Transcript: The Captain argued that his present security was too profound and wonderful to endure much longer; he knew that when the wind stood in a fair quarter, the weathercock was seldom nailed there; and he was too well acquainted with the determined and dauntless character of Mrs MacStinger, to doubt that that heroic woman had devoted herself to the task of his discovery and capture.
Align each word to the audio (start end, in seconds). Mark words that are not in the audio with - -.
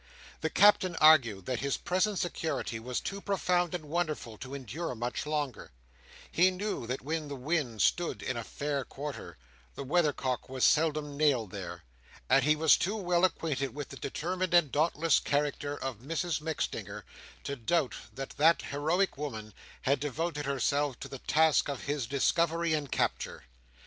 The 0.39 0.49
Captain 0.49 0.95
argued 0.95 1.45
that 1.45 1.59
his 1.59 1.77
present 1.77 2.17
security 2.17 2.79
was 2.79 2.99
too 2.99 3.21
profound 3.21 3.75
and 3.75 3.85
wonderful 3.85 4.35
to 4.39 4.55
endure 4.55 4.95
much 4.95 5.27
longer; 5.27 5.69
he 6.31 6.49
knew 6.49 6.87
that 6.87 7.03
when 7.03 7.27
the 7.27 7.35
wind 7.35 7.83
stood 7.83 8.23
in 8.23 8.35
a 8.35 8.43
fair 8.43 8.83
quarter, 8.83 9.37
the 9.75 9.83
weathercock 9.83 10.49
was 10.49 10.65
seldom 10.65 11.15
nailed 11.17 11.51
there; 11.51 11.83
and 12.31 12.43
he 12.43 12.55
was 12.55 12.77
too 12.77 12.95
well 12.95 13.23
acquainted 13.23 13.75
with 13.75 13.89
the 13.89 13.95
determined 13.95 14.55
and 14.55 14.71
dauntless 14.71 15.19
character 15.19 15.77
of 15.77 15.99
Mrs 15.99 16.41
MacStinger, 16.41 17.03
to 17.43 17.55
doubt 17.55 17.93
that 18.11 18.31
that 18.37 18.63
heroic 18.63 19.19
woman 19.19 19.53
had 19.83 19.99
devoted 19.99 20.47
herself 20.47 20.99
to 21.01 21.09
the 21.09 21.19
task 21.19 21.69
of 21.69 21.83
his 21.83 22.07
discovery 22.07 22.73
and 22.73 22.91
capture. 22.91 23.43